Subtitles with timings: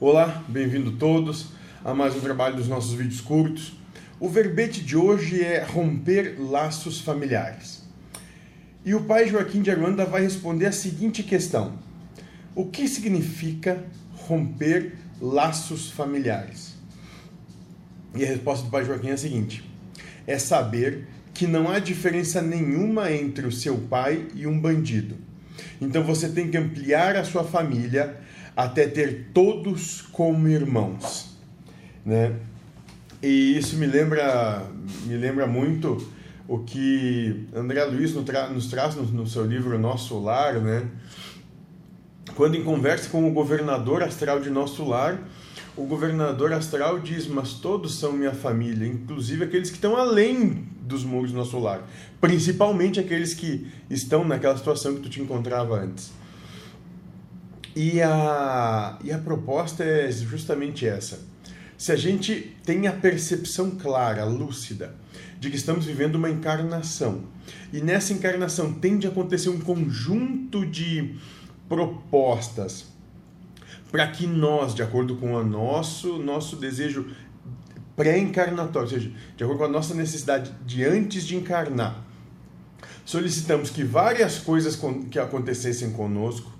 [0.00, 1.50] Olá, bem-vindo todos
[1.84, 3.74] a mais um trabalho dos nossos vídeos curtos.
[4.18, 7.84] O verbete de hoje é romper laços familiares.
[8.84, 11.78] E o pai Joaquim de Aranda vai responder a seguinte questão:
[12.56, 16.74] O que significa romper laços familiares?
[18.16, 19.64] E a resposta do pai Joaquim é a seguinte:
[20.26, 25.16] é saber que não há diferença nenhuma entre o seu pai e um bandido.
[25.80, 28.24] Então você tem que ampliar a sua família
[28.56, 31.36] até ter todos como irmãos,
[32.04, 32.34] né?
[33.22, 34.66] E isso me lembra,
[35.06, 36.06] me lembra muito
[36.46, 40.86] o que André Luiz nos traz no, seu livro Nosso Lar, né?
[42.36, 45.18] Quando em conversa com o governador astral de Nosso Lar,
[45.76, 51.02] o governador astral diz: Mas todos são minha família, inclusive aqueles que estão além dos
[51.02, 51.82] muros do nosso lar,
[52.20, 56.12] principalmente aqueles que estão naquela situação que tu te encontrava antes.
[57.76, 61.18] E a, e a proposta é justamente essa.
[61.76, 64.94] Se a gente tem a percepção clara, lúcida,
[65.40, 67.24] de que estamos vivendo uma encarnação,
[67.72, 71.16] e nessa encarnação tende a acontecer um conjunto de
[71.68, 72.86] propostas
[73.90, 77.10] para que nós, de acordo com o nosso, nosso desejo
[77.96, 82.02] pré-encarnatório, ou seja, de acordo com a nossa necessidade de antes de encarnar,
[83.04, 84.78] solicitamos que várias coisas
[85.10, 86.52] que acontecessem conosco,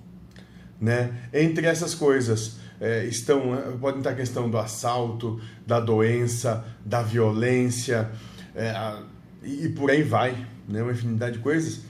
[0.80, 1.12] né?
[1.32, 7.02] Entre essas coisas é, estão é, pode estar a questão do assalto, da doença, da
[7.02, 8.10] violência
[8.54, 9.02] é, a,
[9.42, 10.82] e por aí vai, né?
[10.82, 11.82] Uma infinidade de coisas.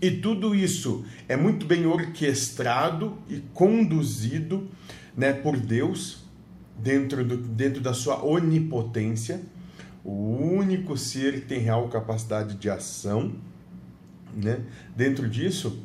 [0.00, 4.68] E tudo isso é muito bem orquestrado e conduzido,
[5.16, 6.26] né, por Deus
[6.78, 9.40] dentro do, dentro da sua onipotência,
[10.04, 13.34] o único ser que tem real capacidade de ação,
[14.34, 14.60] né?
[14.94, 15.82] Dentro disso,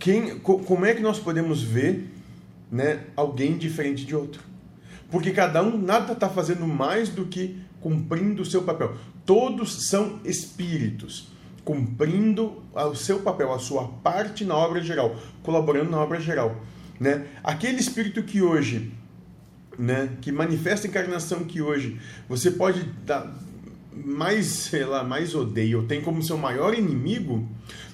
[0.00, 2.10] quem, como é que nós podemos ver
[2.72, 4.42] né, alguém diferente de outro?
[5.10, 8.96] Porque cada um nada está fazendo mais do que cumprindo o seu papel.
[9.26, 11.28] Todos são espíritos
[11.62, 16.64] cumprindo o seu papel, a sua parte na obra geral, colaborando na obra geral.
[16.98, 17.26] Né?
[17.44, 18.90] Aquele espírito que hoje,
[19.78, 23.30] né, que manifesta a encarnação que hoje você pode dar
[23.92, 27.46] mais, sei lá, mais odeia ou tem como seu maior inimigo,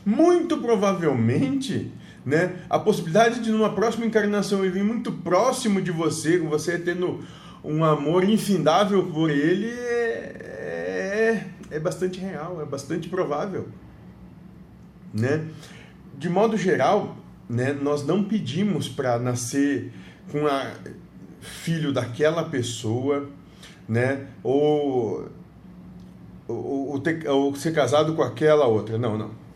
[0.04, 1.90] muito provavelmente,
[2.24, 6.78] né, a possibilidade de numa próxima encarnação ele vir muito próximo de você, com você
[6.78, 7.24] tendo
[7.64, 13.68] um amor infindável por ele, é, é, é bastante real, é bastante provável,
[15.12, 15.46] né?
[16.18, 17.16] De modo geral,
[17.48, 19.92] né, nós não pedimos para nascer
[20.30, 20.72] com a
[21.40, 23.28] filho daquela pessoa,
[23.88, 24.26] né?
[24.42, 25.28] Ou,
[26.48, 28.96] ou ser casado com aquela outra.
[28.96, 29.46] Não, não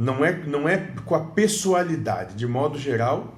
[0.00, 2.34] não é, não é com a pessoalidade.
[2.34, 3.34] De modo geral,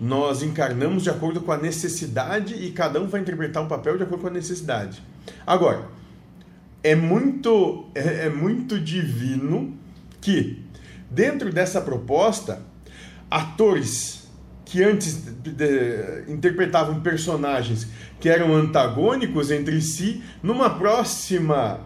[0.00, 4.02] nós encarnamos de acordo com a necessidade e cada um vai interpretar um papel de
[4.02, 5.00] acordo com a necessidade.
[5.46, 5.86] Agora,
[6.82, 9.78] é muito, é, é muito divino
[10.20, 10.64] que,
[11.08, 12.60] dentro dessa proposta,
[13.30, 14.19] atores
[14.70, 17.88] que antes de, de, interpretavam personagens
[18.20, 21.80] que eram antagônicos entre si, numa próxima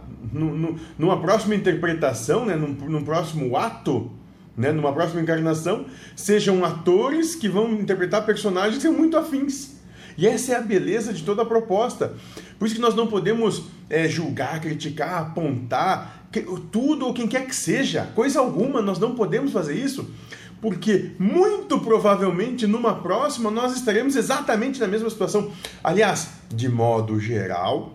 [0.98, 4.10] numa próxima interpretação, né, num, num próximo ato,
[4.56, 5.86] né, numa próxima encarnação,
[6.16, 9.76] sejam atores que vão interpretar personagens que são muito afins.
[10.16, 12.14] E essa é a beleza de toda a proposta.
[12.58, 17.46] Por isso que nós não podemos é, julgar, criticar, apontar que, tudo ou quem quer
[17.46, 20.10] que seja, coisa alguma, nós não podemos fazer isso,
[20.60, 25.52] porque muito provavelmente numa próxima nós estaremos exatamente na mesma situação.
[25.82, 27.92] Aliás, de modo geral,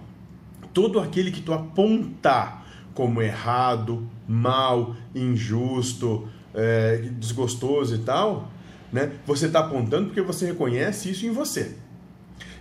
[0.74, 8.50] todo aquele que tu apontar como errado, mal, injusto, é, desgostoso e tal,
[8.91, 9.12] né?
[9.25, 11.75] Você está apontando porque você reconhece isso em você.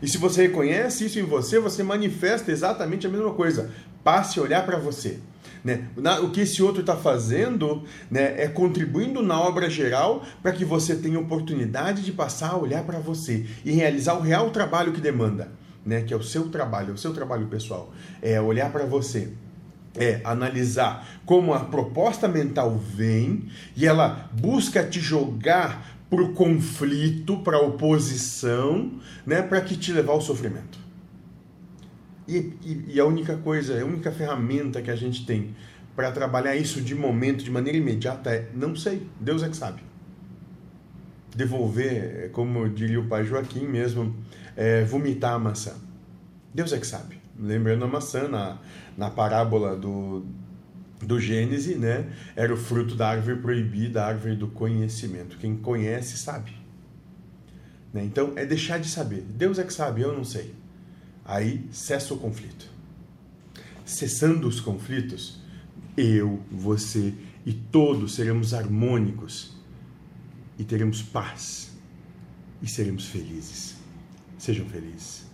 [0.00, 3.71] E se você reconhece isso em você, você manifesta exatamente a mesma coisa.
[4.03, 5.19] Passe a olhar para você.
[5.65, 5.89] Né?
[6.22, 10.94] O que esse outro está fazendo né, é contribuindo na obra geral para que você
[10.94, 15.51] tenha oportunidade de passar a olhar para você e realizar o real trabalho que demanda
[15.89, 17.91] né, que é o seu trabalho, o seu trabalho pessoal,
[18.21, 19.33] é olhar para você,
[19.97, 27.39] é analisar como a proposta mental vem e ela busca te jogar para o conflito,
[27.39, 28.93] para a oposição,
[29.27, 30.78] né, para que te levar ao sofrimento.
[32.27, 35.55] E, e, e, a única coisa, a única ferramenta que a gente tem
[35.97, 39.83] para trabalhar isso de momento, de maneira imediata, é não sei, Deus é que sabe.
[41.34, 44.15] Devolver, como diria o pai Joaquim mesmo,
[44.57, 45.75] é, vomitar a maçã.
[46.53, 47.19] Deus é que sabe.
[47.39, 48.59] Lembrando a maçã na,
[48.97, 50.27] na parábola do,
[51.00, 52.10] do Gênesis, né?
[52.34, 55.39] Era o fruto da árvore proibida, a árvore do conhecimento.
[55.39, 56.53] Quem conhece sabe.
[57.92, 58.04] Né?
[58.04, 59.22] Então é deixar de saber.
[59.22, 60.54] Deus é que sabe, eu não sei.
[61.24, 62.71] Aí cessa o conflito.
[63.84, 65.41] Cessando os conflitos,
[65.97, 67.15] eu, você
[67.47, 69.56] e todos seremos harmônicos
[70.59, 71.72] e teremos paz
[72.60, 73.77] e seremos felizes.
[74.36, 75.28] Sejam felizes.